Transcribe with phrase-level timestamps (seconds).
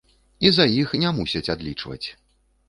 [0.45, 2.07] І за іх не мусяць адлічваць.